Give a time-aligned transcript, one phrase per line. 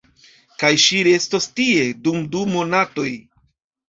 [0.61, 3.07] Kaj ŝi restos tie, dum du monatoj.